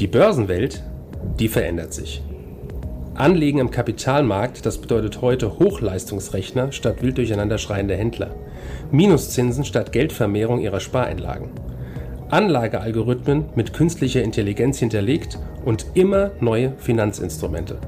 Die 0.00 0.08
Börsenwelt, 0.08 0.82
die 1.38 1.46
verändert 1.46 1.94
sich. 1.94 2.20
Anlegen 3.14 3.60
im 3.60 3.70
Kapitalmarkt, 3.70 4.66
das 4.66 4.78
bedeutet 4.78 5.20
heute 5.20 5.60
Hochleistungsrechner 5.60 6.72
statt 6.72 7.00
wild 7.00 7.16
durcheinander 7.16 7.58
schreiende 7.58 7.94
Händler. 7.94 8.34
Minuszinsen 8.90 9.64
statt 9.64 9.92
Geldvermehrung 9.92 10.58
ihrer 10.58 10.80
Spareinlagen. 10.80 11.50
Anlagealgorithmen 12.28 13.44
mit 13.54 13.72
künstlicher 13.72 14.24
Intelligenz 14.24 14.80
hinterlegt 14.80 15.38
und 15.64 15.86
immer 15.94 16.32
neue 16.40 16.72
Finanzinstrumente. 16.78 17.78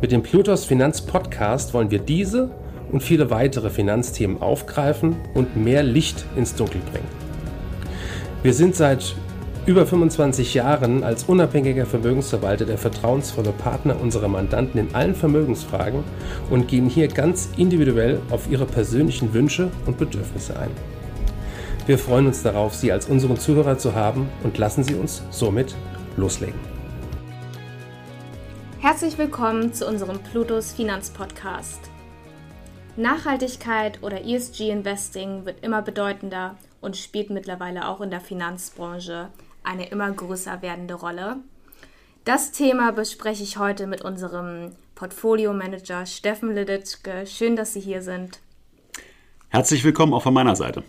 Mit 0.00 0.10
dem 0.10 0.24
Plutos 0.24 0.64
Finanz 0.64 1.00
Podcast 1.02 1.74
wollen 1.74 1.92
wir 1.92 2.00
diese 2.00 2.50
und 2.90 3.04
viele 3.04 3.30
weitere 3.30 3.70
Finanzthemen 3.70 4.42
aufgreifen 4.42 5.14
und 5.34 5.56
mehr 5.56 5.84
Licht 5.84 6.24
ins 6.34 6.56
Dunkel 6.56 6.80
bringen. 6.90 7.06
Wir 8.42 8.52
sind 8.52 8.74
seit 8.74 9.14
über 9.64 9.86
25 9.86 10.54
Jahren 10.54 11.04
als 11.04 11.24
unabhängiger 11.24 11.86
Vermögensverwalter 11.86 12.64
der 12.64 12.78
vertrauensvolle 12.78 13.52
Partner 13.52 14.00
unserer 14.00 14.26
Mandanten 14.26 14.80
in 14.80 14.92
allen 14.92 15.14
Vermögensfragen 15.14 16.02
und 16.50 16.66
gehen 16.66 16.88
hier 16.88 17.06
ganz 17.06 17.48
individuell 17.56 18.20
auf 18.30 18.50
ihre 18.50 18.66
persönlichen 18.66 19.32
Wünsche 19.32 19.70
und 19.86 19.98
Bedürfnisse 19.98 20.58
ein. 20.58 20.70
Wir 21.86 21.96
freuen 21.96 22.26
uns 22.26 22.42
darauf, 22.42 22.74
Sie 22.74 22.90
als 22.90 23.06
unseren 23.06 23.38
Zuhörer 23.38 23.78
zu 23.78 23.94
haben 23.94 24.28
und 24.42 24.58
lassen 24.58 24.82
Sie 24.82 24.94
uns 24.94 25.22
somit 25.30 25.76
loslegen. 26.16 26.58
Herzlich 28.80 29.16
willkommen 29.16 29.72
zu 29.72 29.86
unserem 29.86 30.18
Plutos 30.18 30.72
Finanzpodcast. 30.72 31.88
Nachhaltigkeit 32.96 34.02
oder 34.02 34.24
ESG 34.24 34.70
Investing 34.70 35.46
wird 35.46 35.64
immer 35.64 35.82
bedeutender 35.82 36.56
und 36.80 36.96
spielt 36.96 37.30
mittlerweile 37.30 37.88
auch 37.88 38.00
in 38.00 38.10
der 38.10 38.20
Finanzbranche 38.20 39.28
eine 39.64 39.88
immer 39.88 40.10
größer 40.10 40.62
werdende 40.62 40.94
Rolle. 40.94 41.36
Das 42.24 42.52
Thema 42.52 42.92
bespreche 42.92 43.42
ich 43.42 43.58
heute 43.58 43.86
mit 43.86 44.02
unserem 44.02 44.72
Portfolio-Manager 44.94 46.06
Steffen 46.06 46.54
Liditschke. 46.54 47.26
Schön, 47.26 47.56
dass 47.56 47.72
Sie 47.72 47.80
hier 47.80 48.02
sind. 48.02 48.40
Herzlich 49.48 49.84
willkommen 49.84 50.14
auch 50.14 50.22
von 50.22 50.34
meiner 50.34 50.56
Seite. 50.56 50.84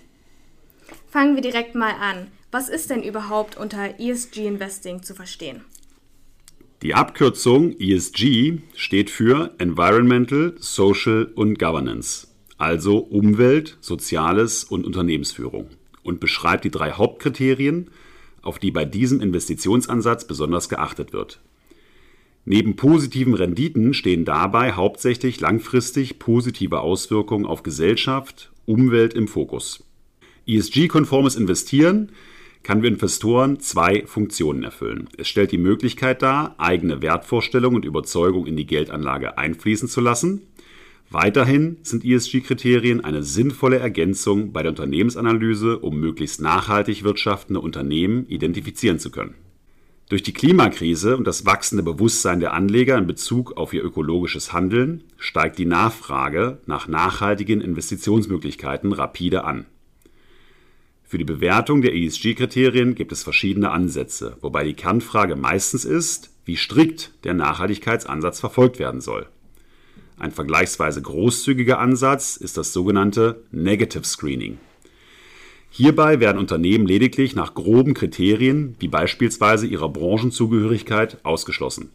Fangen 1.09 1.35
wir 1.35 1.41
direkt 1.41 1.75
mal 1.75 1.93
an. 1.99 2.27
Was 2.51 2.69
ist 2.69 2.91
denn 2.91 3.01
überhaupt 3.01 3.57
unter 3.57 3.99
ESG 3.99 4.45
Investing 4.47 5.01
zu 5.01 5.15
verstehen? 5.15 5.65
Die 6.83 6.93
Abkürzung 6.93 7.75
ESG 7.79 8.59
steht 8.75 9.09
für 9.09 9.55
Environmental, 9.57 10.53
Social 10.57 11.31
und 11.33 11.57
Governance, 11.57 12.27
also 12.57 12.97
Umwelt, 12.97 13.77
Soziales 13.79 14.65
und 14.65 14.85
Unternehmensführung 14.85 15.69
und 16.03 16.19
beschreibt 16.19 16.65
die 16.65 16.71
drei 16.71 16.91
Hauptkriterien, 16.91 17.89
auf 18.43 18.59
die 18.59 18.71
bei 18.71 18.85
diesem 18.85 19.19
Investitionsansatz 19.19 20.27
besonders 20.27 20.69
geachtet 20.69 21.13
wird. 21.13 21.39
Neben 22.45 22.75
positiven 22.75 23.33
Renditen 23.33 23.93
stehen 23.93 24.25
dabei 24.25 24.73
hauptsächlich 24.73 25.39
langfristig 25.39 26.19
positive 26.19 26.81
Auswirkungen 26.81 27.45
auf 27.45 27.63
Gesellschaft, 27.63 28.51
Umwelt 28.65 29.13
im 29.13 29.27
Fokus. 29.27 29.83
ESG-konformes 30.45 31.35
Investieren 31.35 32.11
kann 32.61 32.81
für 32.81 32.87
Investoren 32.87 33.59
zwei 33.59 34.05
Funktionen 34.05 34.63
erfüllen. 34.63 35.09
Es 35.17 35.27
stellt 35.27 35.51
die 35.51 35.57
Möglichkeit 35.57 36.21
dar, 36.21 36.55
eigene 36.57 37.01
Wertvorstellungen 37.01 37.77
und 37.77 37.85
Überzeugung 37.85 38.45
in 38.45 38.55
die 38.55 38.65
Geldanlage 38.65 39.37
einfließen 39.37 39.87
zu 39.87 40.01
lassen 40.01 40.41
Weiterhin 41.13 41.77
sind 41.83 42.03
ESG-Kriterien 42.03 43.03
eine 43.03 43.21
sinnvolle 43.21 43.77
Ergänzung 43.77 44.51
bei 44.51 44.63
der 44.63 44.71
Unternehmensanalyse, 44.71 45.77
um 45.77 45.99
möglichst 45.99 46.41
nachhaltig 46.41 47.03
wirtschaftende 47.03 47.59
Unternehmen 47.59 48.25
identifizieren 48.25 48.97
zu 48.97 49.11
können. 49.11 49.35
Durch 50.09 50.23
die 50.23 50.33
Klimakrise 50.33 51.15
und 51.15 51.27
das 51.27 51.45
wachsende 51.45 51.83
Bewusstsein 51.83 52.39
der 52.39 52.53
Anleger 52.53 52.97
in 52.97 53.05
Bezug 53.05 53.57
auf 53.57 53.75
ihr 53.75 53.83
ökologisches 53.83 54.53
Handeln 54.53 55.03
steigt 55.19 55.59
die 55.59 55.67
Nachfrage 55.67 56.57
nach 56.65 56.87
nachhaltigen 56.87 57.61
Investitionsmöglichkeiten 57.61 58.91
rapide 58.91 59.43
an. 59.43 59.67
Für 61.03 61.19
die 61.19 61.25
Bewertung 61.25 61.83
der 61.83 61.93
ESG-Kriterien 61.93 62.95
gibt 62.95 63.11
es 63.11 63.21
verschiedene 63.21 63.69
Ansätze, 63.69 64.37
wobei 64.41 64.63
die 64.63 64.73
Kernfrage 64.73 65.35
meistens 65.35 65.85
ist, 65.85 66.31
wie 66.43 66.57
strikt 66.57 67.13
der 67.23 67.35
Nachhaltigkeitsansatz 67.35 68.39
verfolgt 68.39 68.79
werden 68.79 68.99
soll. 68.99 69.27
Ein 70.17 70.31
vergleichsweise 70.31 71.01
großzügiger 71.01 71.79
Ansatz 71.79 72.37
ist 72.37 72.57
das 72.57 72.73
sogenannte 72.73 73.43
Negative 73.51 74.03
Screening. 74.03 74.57
Hierbei 75.69 76.19
werden 76.19 76.37
Unternehmen 76.37 76.85
lediglich 76.85 77.35
nach 77.35 77.55
groben 77.55 77.95
Kriterien, 77.95 78.75
wie 78.79 78.87
beispielsweise 78.87 79.65
ihrer 79.65 79.89
Branchenzugehörigkeit, 79.89 81.17
ausgeschlossen. 81.23 81.89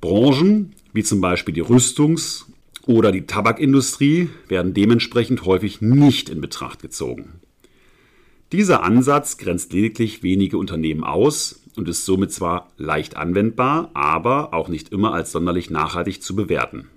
Branchen, 0.00 0.72
wie 0.94 1.02
zum 1.02 1.20
Beispiel 1.20 1.52
die 1.52 1.62
Rüstungs- 1.62 2.46
oder 2.86 3.12
die 3.12 3.26
Tabakindustrie, 3.26 4.30
werden 4.48 4.72
dementsprechend 4.72 5.44
häufig 5.44 5.82
nicht 5.82 6.30
in 6.30 6.40
Betracht 6.40 6.80
gezogen. 6.80 7.40
Dieser 8.52 8.82
Ansatz 8.82 9.36
grenzt 9.36 9.74
lediglich 9.74 10.22
wenige 10.22 10.56
Unternehmen 10.56 11.04
aus 11.04 11.60
und 11.78 11.88
ist 11.88 12.04
somit 12.04 12.32
zwar 12.32 12.68
leicht 12.76 13.16
anwendbar, 13.16 13.90
aber 13.94 14.52
auch 14.52 14.68
nicht 14.68 14.90
immer 14.90 15.14
als 15.14 15.32
sonderlich 15.32 15.70
nachhaltig 15.70 16.22
zu 16.22 16.36
bewerten. 16.36 16.88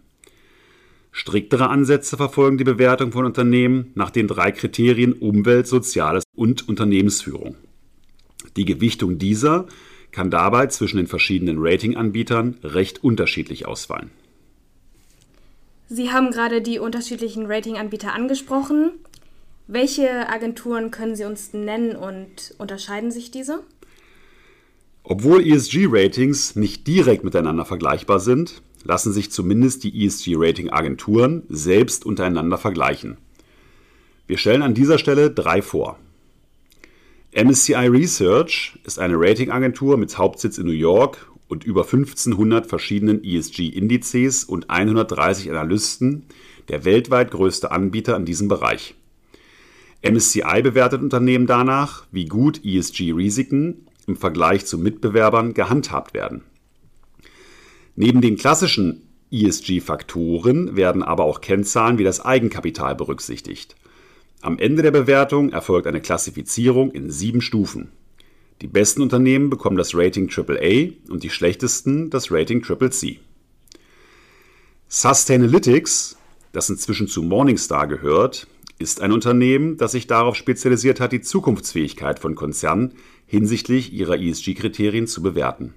Striktere 1.13 1.69
Ansätze 1.69 2.17
verfolgen 2.17 2.57
die 2.57 2.63
Bewertung 2.63 3.11
von 3.11 3.25
Unternehmen 3.25 3.91
nach 3.95 4.09
den 4.09 4.27
drei 4.27 4.51
Kriterien 4.51 5.13
Umwelt, 5.13 5.67
Soziales 5.67 6.23
und 6.35 6.67
Unternehmensführung. 6.67 7.55
Die 8.55 8.65
Gewichtung 8.65 9.17
dieser 9.17 9.67
kann 10.11 10.31
dabei 10.31 10.67
zwischen 10.67 10.97
den 10.97 11.07
verschiedenen 11.07 11.57
Ratinganbietern 11.59 12.57
recht 12.63 13.03
unterschiedlich 13.03 13.65
ausfallen. 13.65 14.11
Sie 15.89 16.11
haben 16.11 16.31
gerade 16.31 16.61
die 16.61 16.79
unterschiedlichen 16.79 17.45
Ratinganbieter 17.45 18.13
angesprochen. 18.13 18.91
Welche 19.67 20.29
Agenturen 20.29 20.91
können 20.91 21.15
Sie 21.15 21.25
uns 21.25 21.53
nennen 21.53 21.95
und 21.95 22.55
unterscheiden 22.57 23.11
sich 23.11 23.31
diese? 23.31 23.63
Obwohl 25.03 25.45
ESG-Ratings 25.45 26.55
nicht 26.55 26.87
direkt 26.87 27.23
miteinander 27.23 27.65
vergleichbar 27.65 28.19
sind, 28.19 28.61
lassen 28.83 29.13
sich 29.13 29.31
zumindest 29.31 29.83
die 29.83 30.05
ESG-Rating-Agenturen 30.05 31.43
selbst 31.49 32.05
untereinander 32.05 32.57
vergleichen. 32.57 33.17
Wir 34.27 34.37
stellen 34.37 34.61
an 34.61 34.73
dieser 34.73 34.97
Stelle 34.97 35.31
drei 35.31 35.61
vor. 35.61 35.99
MSCI 37.33 37.87
Research 37.87 38.79
ist 38.83 38.99
eine 38.99 39.15
Ratingagentur 39.17 39.97
mit 39.97 40.17
Hauptsitz 40.17 40.57
in 40.57 40.65
New 40.65 40.71
York 40.71 41.31
und 41.47 41.63
über 41.63 41.83
1500 41.83 42.67
verschiedenen 42.67 43.23
ESG-Indizes 43.23 44.43
und 44.43 44.69
130 44.69 45.49
Analysten, 45.49 46.25
der 46.69 46.85
weltweit 46.85 47.31
größte 47.31 47.71
Anbieter 47.71 48.15
in 48.15 48.25
diesem 48.25 48.47
Bereich. 48.47 48.95
MSCI 50.01 50.61
bewertet 50.63 51.01
Unternehmen 51.01 51.45
danach, 51.45 52.05
wie 52.11 52.25
gut 52.25 52.63
ESG-Risiken 52.65 53.85
im 54.07 54.15
Vergleich 54.15 54.65
zu 54.65 54.77
Mitbewerbern 54.77 55.53
gehandhabt 55.53 56.13
werden. 56.13 56.43
Neben 57.95 58.21
den 58.21 58.37
klassischen 58.37 59.03
ESG-Faktoren 59.31 60.75
werden 60.75 61.03
aber 61.03 61.23
auch 61.23 61.41
Kennzahlen 61.41 61.97
wie 61.97 62.03
das 62.03 62.23
Eigenkapital 62.23 62.95
berücksichtigt. 62.95 63.75
Am 64.41 64.57
Ende 64.57 64.81
der 64.81 64.91
Bewertung 64.91 65.51
erfolgt 65.51 65.87
eine 65.87 66.01
Klassifizierung 66.01 66.91
in 66.91 67.11
sieben 67.11 67.41
Stufen. 67.41 67.91
Die 68.61 68.67
besten 68.67 69.01
Unternehmen 69.01 69.49
bekommen 69.49 69.77
das 69.77 69.95
Rating 69.95 70.29
AAA 70.29 70.93
und 71.11 71.23
die 71.23 71.29
schlechtesten 71.29 72.09
das 72.09 72.31
Rating 72.31 72.63
CCC. 72.63 73.19
Sustainalytics, 74.87 76.17
das 76.51 76.69
inzwischen 76.69 77.07
zu 77.07 77.23
Morningstar 77.23 77.87
gehört, 77.87 78.47
ist 78.77 78.99
ein 78.99 79.11
Unternehmen, 79.11 79.77
das 79.77 79.93
sich 79.93 80.07
darauf 80.07 80.35
spezialisiert 80.35 80.99
hat, 80.99 81.11
die 81.11 81.21
Zukunftsfähigkeit 81.21 82.19
von 82.19 82.35
Konzernen 82.35 82.93
hinsichtlich 83.31 83.93
ihrer 83.93 84.19
ESG-Kriterien 84.19 85.07
zu 85.07 85.23
bewerten. 85.23 85.73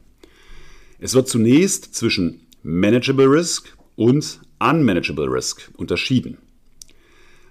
Es 0.98 1.14
wird 1.14 1.28
zunächst 1.28 1.94
zwischen 1.94 2.40
Manageable 2.64 3.30
Risk 3.30 3.76
und 3.94 4.40
Unmanageable 4.58 5.30
Risk 5.30 5.70
unterschieden. 5.76 6.38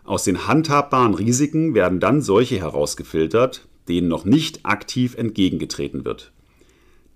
Aus 0.03 0.25
den 0.25 0.45
handhabbaren 0.45 1.13
Risiken 1.13 1.73
werden 1.73 2.01
dann 2.01 2.21
solche 2.21 2.59
herausgefiltert, 2.59 3.65
denen 3.87 4.09
noch 4.09 4.25
nicht 4.25 4.65
aktiv 4.65 5.15
entgegengetreten 5.15 6.03
wird. 6.03 6.33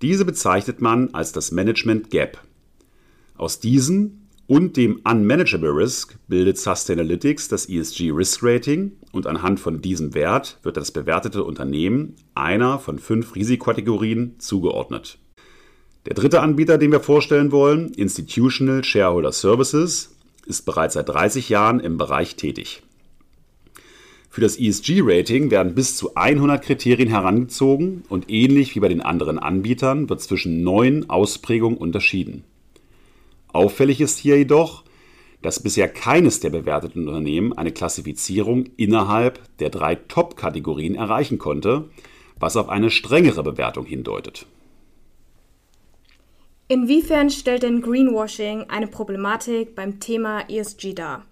Diese 0.02 0.24
bezeichnet 0.24 0.80
man 0.80 1.14
als 1.14 1.34
das 1.34 1.52
Management 1.52 2.10
Gap. 2.10 2.42
Aus 3.36 3.60
diesen 3.60 4.27
und 4.48 4.78
dem 4.78 5.02
Unmanageable 5.04 5.76
Risk 5.76 6.18
bildet 6.28 6.58
Sustainalytics 6.58 7.50
das 7.50 7.68
ESG 7.68 8.12
Risk 8.12 8.42
Rating 8.42 8.94
und 9.12 9.28
anhand 9.28 9.60
von 9.60 9.82
diesem 9.82 10.14
Wert 10.14 10.58
wird 10.64 10.78
das 10.78 10.92
bewertete 10.92 11.44
Unternehmen 11.44 12.16
einer 12.34 12.80
von 12.80 12.98
fünf 12.98 13.36
Risikokategorien 13.36 14.40
zugeordnet. 14.40 15.20
Der 16.06 16.14
dritte 16.14 16.40
Anbieter, 16.40 16.78
den 16.78 16.94
wir 16.94 17.02
vorstellen 17.02 17.52
wollen, 17.52 17.90
Institutional 17.90 18.86
Shareholder 18.86 19.34
Services, 19.34 20.16
ist 20.46 20.66
bereits 20.66 20.94
seit 20.94 21.10
30 21.10 21.50
Jahren 21.50 21.82
im 21.82 21.98
Bereich 21.98 22.38
tätig. 22.38 22.82
Für 24.30 24.40
das 24.40 24.58
ESG-Rating 24.58 25.52
werden 25.52 25.76
bis 25.76 25.98
zu 25.98 26.16
100 26.16 26.64
Kriterien 26.64 27.10
herangezogen 27.10 28.04
und 28.08 28.30
ähnlich 28.30 28.76
wie 28.76 28.80
bei 28.80 28.88
den 28.88 29.02
anderen 29.02 29.40
Anbietern 29.40 30.10
wird 30.10 30.22
zwischen 30.22 30.64
neun 30.64 31.10
Ausprägungen 31.10 31.78
unterschieden. 31.78 32.46
Auffällig 33.58 34.02
ist 34.02 34.20
hier 34.20 34.38
jedoch, 34.38 34.84
dass 35.42 35.64
bisher 35.64 35.90
keines 35.90 36.40
der 36.42 36.52
bewerteten 36.52 37.08
Unternehmen 37.08 37.54
eine 37.54 37.72
Klassifizierung 37.72 38.66
innerhalb 38.78 39.40
der 39.58 39.72
drei 39.72 39.96
Top-Kategorien 39.96 40.94
erreichen 40.94 41.40
konnte, 41.40 41.90
was 42.40 42.56
auf 42.56 42.70
eine 42.70 42.92
strengere 42.92 43.42
Bewertung 43.42 43.88
hindeutet. 43.88 44.46
Inwiefern 46.68 47.32
stellt 47.32 47.64
denn 47.64 47.82
Greenwashing 47.82 48.66
eine 48.68 48.86
Problematik 48.86 49.74
beim 49.74 50.00
Thema 50.00 50.42
ESG 50.48 50.94
dar? 50.94 51.26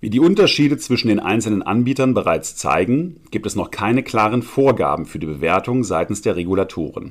Wie 0.00 0.10
die 0.10 0.20
Unterschiede 0.20 0.76
zwischen 0.76 1.08
den 1.08 1.18
einzelnen 1.18 1.62
Anbietern 1.62 2.14
bereits 2.14 2.54
zeigen, 2.54 3.20
gibt 3.32 3.46
es 3.46 3.56
noch 3.56 3.72
keine 3.72 4.04
klaren 4.04 4.44
Vorgaben 4.44 5.06
für 5.06 5.18
die 5.18 5.26
Bewertung 5.26 5.82
seitens 5.82 6.22
der 6.22 6.36
Regulatoren. 6.36 7.10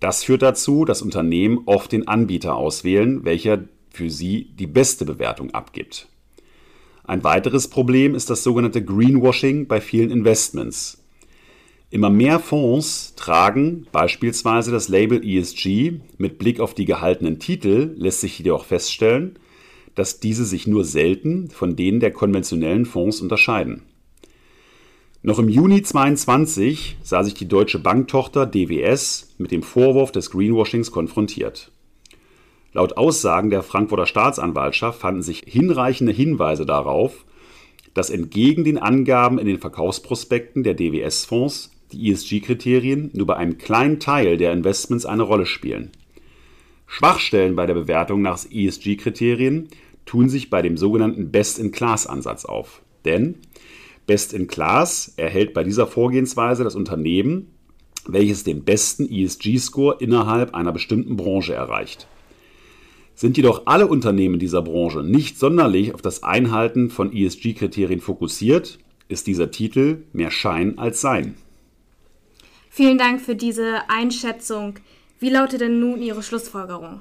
Das 0.00 0.24
führt 0.24 0.42
dazu, 0.42 0.84
dass 0.84 1.02
Unternehmen 1.02 1.60
oft 1.66 1.92
den 1.92 2.06
Anbieter 2.06 2.56
auswählen, 2.56 3.24
welcher 3.24 3.64
für 3.90 4.10
sie 4.10 4.50
die 4.58 4.66
beste 4.66 5.04
Bewertung 5.04 5.52
abgibt. 5.52 6.08
Ein 7.04 7.24
weiteres 7.24 7.68
Problem 7.68 8.14
ist 8.14 8.30
das 8.30 8.42
sogenannte 8.42 8.84
Greenwashing 8.84 9.66
bei 9.66 9.80
vielen 9.80 10.10
Investments. 10.10 11.02
Immer 11.88 12.10
mehr 12.10 12.40
Fonds 12.40 13.14
tragen 13.14 13.86
beispielsweise 13.92 14.72
das 14.72 14.88
Label 14.88 15.24
ESG. 15.24 16.00
Mit 16.18 16.38
Blick 16.38 16.58
auf 16.58 16.74
die 16.74 16.84
gehaltenen 16.84 17.38
Titel 17.38 17.94
lässt 17.96 18.20
sich 18.20 18.38
jedoch 18.38 18.64
feststellen, 18.64 19.38
dass 19.94 20.18
diese 20.18 20.44
sich 20.44 20.66
nur 20.66 20.84
selten 20.84 21.48
von 21.48 21.76
denen 21.76 22.00
der 22.00 22.10
konventionellen 22.10 22.86
Fonds 22.86 23.20
unterscheiden. 23.20 23.82
Noch 25.26 25.40
im 25.40 25.48
Juni 25.48 25.82
2022 25.82 26.98
sah 27.02 27.24
sich 27.24 27.34
die 27.34 27.48
deutsche 27.48 27.80
Banktochter 27.80 28.46
DWS 28.46 29.34
mit 29.38 29.50
dem 29.50 29.64
Vorwurf 29.64 30.12
des 30.12 30.30
Greenwashings 30.30 30.92
konfrontiert. 30.92 31.72
Laut 32.72 32.96
Aussagen 32.96 33.50
der 33.50 33.64
Frankfurter 33.64 34.06
Staatsanwaltschaft 34.06 35.00
fanden 35.00 35.22
sich 35.22 35.42
hinreichende 35.44 36.12
Hinweise 36.12 36.64
darauf, 36.64 37.24
dass 37.92 38.08
entgegen 38.08 38.62
den 38.62 38.78
Angaben 38.78 39.40
in 39.40 39.48
den 39.48 39.58
Verkaufsprospekten 39.58 40.62
der 40.62 40.74
DWS-Fonds 40.74 41.72
die 41.90 42.12
ESG-Kriterien 42.12 43.10
nur 43.12 43.26
bei 43.26 43.34
einem 43.34 43.58
kleinen 43.58 43.98
Teil 43.98 44.36
der 44.36 44.52
Investments 44.52 45.06
eine 45.06 45.24
Rolle 45.24 45.46
spielen. 45.46 45.90
Schwachstellen 46.86 47.56
bei 47.56 47.66
der 47.66 47.74
Bewertung 47.74 48.22
nach 48.22 48.44
ESG-Kriterien 48.48 49.70
tun 50.04 50.28
sich 50.28 50.50
bei 50.50 50.62
dem 50.62 50.76
sogenannten 50.76 51.32
Best-in-Class-Ansatz 51.32 52.44
auf. 52.44 52.80
Denn 53.04 53.40
Best-in-Class 54.06 55.14
erhält 55.16 55.52
bei 55.52 55.64
dieser 55.64 55.86
Vorgehensweise 55.86 56.64
das 56.64 56.74
Unternehmen, 56.74 57.52
welches 58.06 58.44
den 58.44 58.64
besten 58.64 59.08
ESG-Score 59.10 59.96
innerhalb 60.00 60.54
einer 60.54 60.72
bestimmten 60.72 61.16
Branche 61.16 61.54
erreicht. 61.54 62.06
Sind 63.14 63.36
jedoch 63.36 63.62
alle 63.66 63.86
Unternehmen 63.86 64.38
dieser 64.38 64.62
Branche 64.62 65.02
nicht 65.02 65.38
sonderlich 65.38 65.94
auf 65.94 66.02
das 66.02 66.22
Einhalten 66.22 66.90
von 66.90 67.12
ESG-Kriterien 67.12 68.00
fokussiert, 68.00 68.78
ist 69.08 69.26
dieser 69.26 69.50
Titel 69.50 70.04
mehr 70.12 70.30
Schein 70.30 70.78
als 70.78 71.00
Sein. 71.00 71.34
Vielen 72.68 72.98
Dank 72.98 73.22
für 73.22 73.34
diese 73.34 73.88
Einschätzung. 73.88 74.74
Wie 75.18 75.30
lautet 75.30 75.62
denn 75.62 75.80
nun 75.80 76.02
Ihre 76.02 76.22
Schlussfolgerung? 76.22 77.00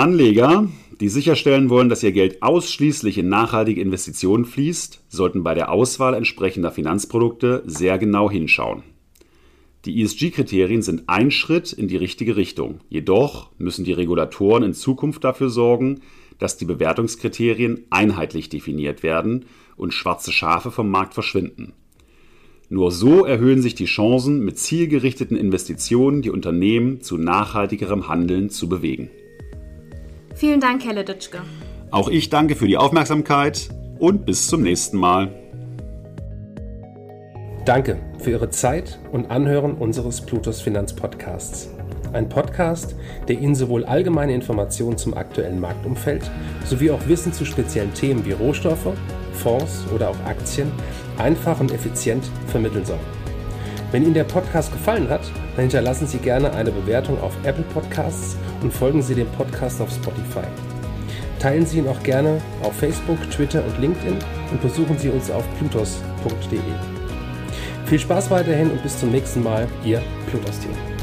Anleger, 0.00 0.66
die 0.98 1.10
sicherstellen 1.10 1.68
wollen, 1.68 1.90
dass 1.90 2.02
ihr 2.02 2.12
Geld 2.12 2.42
ausschließlich 2.42 3.18
in 3.18 3.28
nachhaltige 3.28 3.82
Investitionen 3.82 4.46
fließt, 4.46 5.04
sollten 5.10 5.42
bei 5.42 5.52
der 5.52 5.70
Auswahl 5.70 6.14
entsprechender 6.14 6.72
Finanzprodukte 6.72 7.62
sehr 7.66 7.98
genau 7.98 8.30
hinschauen. 8.30 8.82
Die 9.84 10.00
ESG-Kriterien 10.00 10.80
sind 10.80 11.10
ein 11.10 11.30
Schritt 11.30 11.74
in 11.74 11.86
die 11.86 11.98
richtige 11.98 12.36
Richtung. 12.36 12.80
Jedoch 12.88 13.50
müssen 13.58 13.84
die 13.84 13.92
Regulatoren 13.92 14.62
in 14.62 14.72
Zukunft 14.72 15.22
dafür 15.22 15.50
sorgen, 15.50 16.00
dass 16.38 16.56
die 16.56 16.64
Bewertungskriterien 16.64 17.84
einheitlich 17.90 18.48
definiert 18.48 19.02
werden 19.02 19.44
und 19.76 19.92
schwarze 19.92 20.32
Schafe 20.32 20.70
vom 20.70 20.88
Markt 20.88 21.12
verschwinden. 21.12 21.74
Nur 22.70 22.90
so 22.90 23.26
erhöhen 23.26 23.60
sich 23.60 23.74
die 23.74 23.84
Chancen, 23.84 24.46
mit 24.46 24.58
zielgerichteten 24.58 25.36
Investitionen 25.36 26.22
die 26.22 26.30
Unternehmen 26.30 27.02
zu 27.02 27.18
nachhaltigerem 27.18 28.08
Handeln 28.08 28.48
zu 28.48 28.66
bewegen. 28.66 29.10
Vielen 30.40 30.58
Dank, 30.58 30.82
Helle 30.86 31.04
Ditschke. 31.04 31.42
Auch 31.90 32.08
ich 32.08 32.30
danke 32.30 32.56
für 32.56 32.66
die 32.66 32.78
Aufmerksamkeit 32.78 33.68
und 33.98 34.24
bis 34.24 34.46
zum 34.46 34.62
nächsten 34.62 34.96
Mal. 34.96 35.28
Danke 37.66 37.98
für 38.16 38.30
Ihre 38.30 38.48
Zeit 38.48 38.98
und 39.12 39.30
Anhören 39.30 39.74
unseres 39.74 40.22
Plutos 40.22 40.62
Finanzpodcasts. 40.62 41.68
Ein 42.14 42.30
Podcast, 42.30 42.94
der 43.28 43.38
Ihnen 43.38 43.54
sowohl 43.54 43.84
allgemeine 43.84 44.32
Informationen 44.32 44.96
zum 44.96 45.12
aktuellen 45.12 45.60
Marktumfeld 45.60 46.30
sowie 46.64 46.90
auch 46.90 47.06
Wissen 47.06 47.34
zu 47.34 47.44
speziellen 47.44 47.92
Themen 47.92 48.24
wie 48.24 48.32
Rohstoffe, 48.32 48.94
Fonds 49.34 49.84
oder 49.94 50.08
auch 50.08 50.20
Aktien 50.24 50.72
einfach 51.18 51.60
und 51.60 51.70
effizient 51.70 52.24
vermitteln 52.46 52.86
soll. 52.86 53.00
Wenn 53.92 54.04
Ihnen 54.04 54.14
der 54.14 54.24
Podcast 54.24 54.72
gefallen 54.72 55.10
hat, 55.10 55.30
dann 55.54 55.64
hinterlassen 55.64 56.06
Sie 56.06 56.18
gerne 56.18 56.54
eine 56.54 56.70
Bewertung 56.70 57.20
auf 57.20 57.34
Apple 57.44 57.64
Podcasts 57.74 58.38
und 58.62 58.72
folgen 58.72 59.02
Sie 59.02 59.14
dem 59.14 59.28
Podcast 59.28 59.80
auf 59.80 59.90
Spotify. 59.90 60.46
Teilen 61.38 61.64
Sie 61.64 61.78
ihn 61.78 61.88
auch 61.88 62.02
gerne 62.02 62.40
auf 62.62 62.74
Facebook, 62.76 63.18
Twitter 63.30 63.64
und 63.64 63.80
LinkedIn 63.80 64.18
und 64.50 64.60
besuchen 64.60 64.98
Sie 64.98 65.08
uns 65.08 65.30
auf 65.30 65.44
plutos.de. 65.58 66.58
Viel 67.86 67.98
Spaß 67.98 68.30
weiterhin 68.30 68.70
und 68.70 68.82
bis 68.82 68.98
zum 68.98 69.10
nächsten 69.10 69.42
Mal, 69.42 69.66
Ihr 69.84 70.02
Plutos-Team. 70.30 70.99